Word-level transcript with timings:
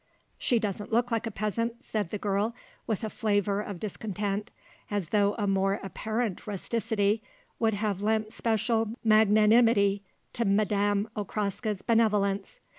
"She 0.39 0.57
doesn't 0.57 0.91
look 0.91 1.11
like 1.11 1.27
a 1.27 1.29
peasant," 1.29 1.83
said 1.83 2.09
the 2.09 2.17
girl, 2.17 2.55
with 2.87 3.03
a 3.03 3.09
flavour 3.11 3.61
of 3.61 3.79
discontent, 3.79 4.49
as 4.89 5.09
though 5.09 5.35
a 5.35 5.45
more 5.45 5.79
apparent 5.83 6.47
rusticity 6.47 7.21
would 7.59 7.75
have 7.75 8.01
lent 8.01 8.33
special 8.33 8.95
magnanimity 9.03 10.01
to 10.33 10.43
Madame 10.43 11.07
Okraska's 11.15 11.83
benevolence. 11.83 12.59